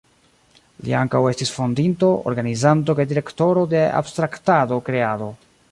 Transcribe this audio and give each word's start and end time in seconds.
Li 0.85 0.95
ankaŭ 0.99 1.21
estis 1.33 1.51
fondinto, 1.57 2.09
organizanto 2.33 2.97
kaj 3.01 3.07
direktoro 3.13 3.69
de 3.77 3.87
Abstraktado-Kreado. 4.01 5.33